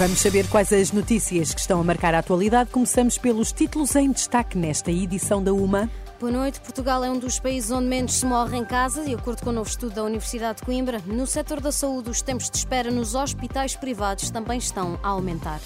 [0.00, 2.70] Vamos saber quais as notícias que estão a marcar a atualidade.
[2.70, 5.90] Começamos pelos títulos em destaque nesta edição da UMA.
[6.18, 6.58] Boa noite.
[6.58, 9.52] Portugal é um dos países onde menos se morre em casa, de acordo com o
[9.52, 11.02] novo estudo da Universidade de Coimbra.
[11.04, 15.60] No setor da saúde, os tempos de espera nos hospitais privados também estão a aumentar.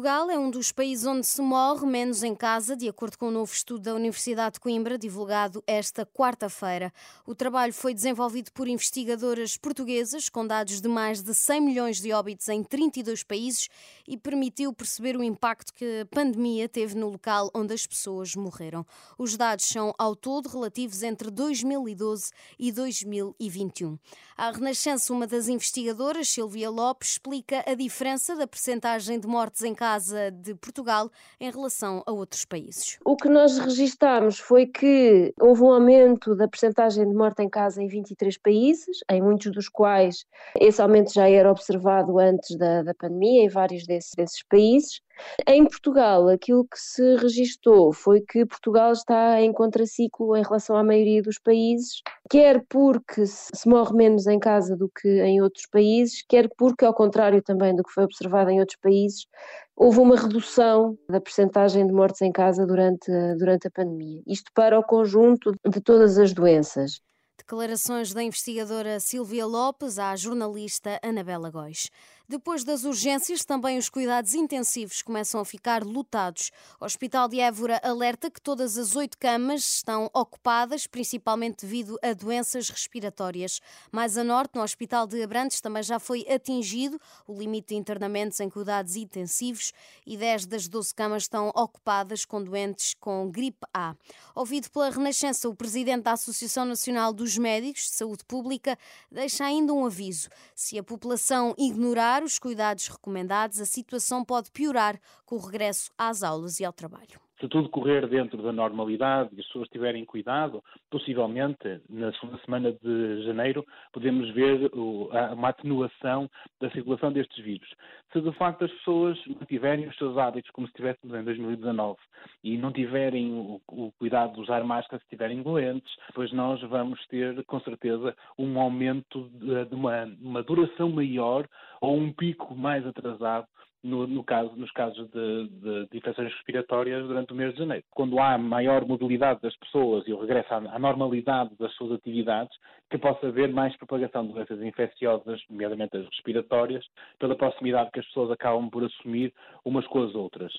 [0.00, 3.30] Portugal é um dos países onde se morre menos em casa, de acordo com um
[3.30, 6.90] novo estudo da Universidade de Coimbra, divulgado esta quarta-feira.
[7.26, 12.14] O trabalho foi desenvolvido por investigadoras portuguesas, com dados de mais de 100 milhões de
[12.14, 13.68] óbitos em 32 países,
[14.08, 18.86] e permitiu perceber o impacto que a pandemia teve no local onde as pessoas morreram.
[19.18, 23.98] Os dados são, ao todo, relativos entre 2012 e 2021.
[24.34, 29.74] A Renascença, uma das investigadoras, Silvia Lopes, explica a diferença da percentagem de mortes em
[29.74, 31.10] casa de Portugal
[31.40, 32.98] em relação a outros países.
[33.04, 37.82] O que nós registámos foi que houve um aumento da percentagem de morte em casa
[37.82, 40.24] em 23 países, em muitos dos quais
[40.58, 45.00] esse aumento já era observado antes da, da pandemia, em vários desses, desses países.
[45.46, 50.82] Em Portugal, aquilo que se registou foi que Portugal está em contraciclo em relação à
[50.82, 56.24] maioria dos países, quer porque se morre menos em casa do que em outros países,
[56.28, 59.26] quer porque, ao contrário também do que foi observado em outros países,
[59.74, 64.22] houve uma redução da percentagem de mortes em casa durante, durante a pandemia.
[64.28, 67.00] Isto para o conjunto de todas as doenças.
[67.36, 71.90] Declarações da investigadora Silvia Lopes à jornalista Anabela Góis.
[72.30, 76.52] Depois das urgências, também os cuidados intensivos começam a ficar lotados.
[76.80, 82.12] O Hospital de Évora alerta que todas as oito camas estão ocupadas, principalmente devido a
[82.12, 83.60] doenças respiratórias.
[83.90, 88.38] Mais a norte, no Hospital de Abrantes, também já foi atingido o limite de internamentos
[88.38, 89.72] em cuidados intensivos
[90.06, 93.96] e 10 das 12 camas estão ocupadas com doentes com gripe A.
[94.36, 98.78] Ouvido pela Renascença, o presidente da Associação Nacional dos Médicos de Saúde Pública
[99.10, 100.28] deixa ainda um aviso.
[100.54, 106.22] Se a população ignorar os cuidados recomendados, a situação pode piorar com o regresso às
[106.22, 110.62] aulas e ao trabalho se tudo correr dentro da normalidade e as pessoas tiverem cuidado,
[110.90, 116.30] possivelmente na segunda semana de janeiro podemos ver uma atenuação
[116.60, 117.68] da circulação destes vírus.
[118.12, 121.98] Se de facto as pessoas mantiverem os seus hábitos como se estivéssemos em 2019
[122.44, 127.04] e não tiverem o, o cuidado de usar máscara se estiverem doentes, depois nós vamos
[127.06, 131.48] ter com certeza um aumento de, de uma, uma duração maior
[131.80, 133.46] ou um pico mais atrasado
[133.82, 137.84] no, no caso, nos casos de, de, de, infecções respiratórias durante o mês de janeiro.
[137.90, 142.56] Quando há maior mobilidade das pessoas e o regresso à, à normalidade das suas atividades,
[142.90, 146.84] que possa haver mais propagação de doenças infecciosas, nomeadamente as respiratórias,
[147.18, 149.32] pela proximidade que as pessoas acabam por assumir
[149.64, 150.52] umas com as outras.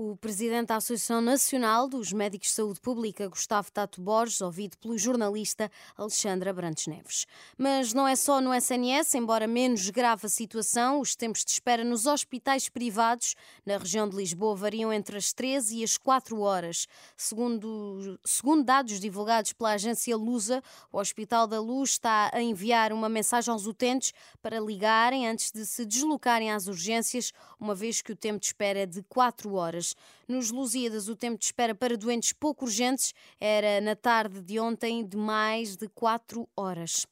[0.00, 4.96] O presidente da Associação Nacional dos Médicos de Saúde Pública, Gustavo Tato Borges, ouvido pelo
[4.96, 7.26] jornalista Alexandra Brantes Neves.
[7.58, 11.82] Mas não é só no SNS, embora menos grave a situação, os tempos de espera
[11.82, 13.34] nos hospitais privados
[13.66, 16.86] na região de Lisboa variam entre as 13 e as 4 horas.
[17.16, 23.08] Segundo, segundo dados divulgados pela agência Lusa, o Hospital da Luz está a enviar uma
[23.08, 28.16] mensagem aos utentes para ligarem antes de se deslocarem às urgências, uma vez que o
[28.16, 29.52] tempo de espera é de 4
[29.88, 29.94] horas.
[30.26, 35.06] Nos Lusíadas, o tempo de espera para doentes pouco urgentes era, na tarde de ontem,
[35.06, 37.06] de mais de 4 horas.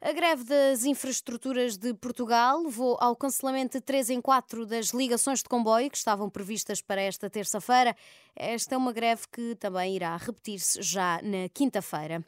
[0.00, 5.40] A greve das infraestruturas de Portugal levou ao cancelamento de 3 em 4 das ligações
[5.40, 7.96] de comboio que estavam previstas para esta terça-feira.
[8.34, 12.24] Esta é uma greve que também irá repetir-se já na quinta-feira.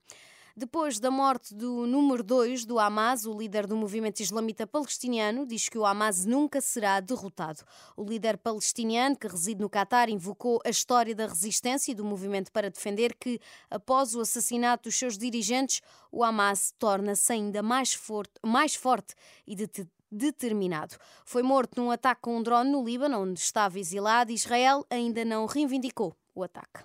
[0.56, 5.69] Depois da morte do número 2 do Hamas, o líder do movimento islamita palestiniano diz
[5.69, 7.65] que o Hamas nunca será derrotado.
[7.97, 12.53] O líder palestiniano, que reside no Catar, invocou a história da resistência e do movimento
[12.53, 18.35] para defender que, após o assassinato dos seus dirigentes, o Hamas torna-se ainda mais forte,
[18.41, 19.69] mais forte e de
[20.09, 20.95] determinado.
[21.25, 24.31] Foi morto num ataque com um drone no Líbano, onde estava exilado.
[24.31, 26.85] Israel ainda não reivindicou o ataque.